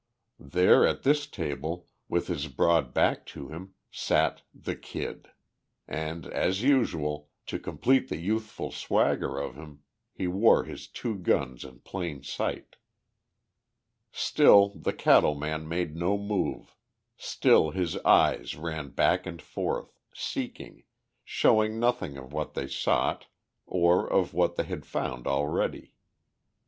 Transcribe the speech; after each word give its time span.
There, 0.43 0.87
at 0.87 1.03
this 1.03 1.27
table, 1.27 1.87
with 2.09 2.25
his 2.25 2.47
broad 2.47 2.91
back 2.91 3.23
to 3.27 3.49
him, 3.49 3.75
sat 3.91 4.41
the 4.51 4.75
Kid. 4.75 5.29
And 5.87 6.25
as 6.25 6.63
usual, 6.63 7.29
to 7.45 7.59
complete 7.59 8.09
the 8.09 8.17
youthful 8.17 8.71
swagger 8.71 9.37
of 9.37 9.53
him, 9.53 9.83
he 10.11 10.25
wore 10.25 10.63
his 10.63 10.87
two 10.87 11.13
guns 11.13 11.63
in 11.63 11.81
plain 11.81 12.23
sight. 12.23 12.77
Still 14.11 14.69
the 14.69 14.91
cattle 14.91 15.35
man 15.35 15.69
made 15.69 15.95
no 15.95 16.17
move, 16.17 16.73
still 17.15 17.69
his 17.69 17.95
eyes 17.97 18.55
ran 18.55 18.89
back 18.89 19.27
and 19.27 19.39
forth, 19.39 19.99
seeking, 20.15 20.83
showing 21.23 21.79
nothing 21.79 22.17
of 22.17 22.33
what 22.33 22.55
they 22.55 22.67
sought 22.67 23.27
or 23.67 24.11
of 24.11 24.33
what 24.33 24.55
they 24.55 24.63
had 24.63 24.83
found 24.83 25.27
already. 25.27 25.93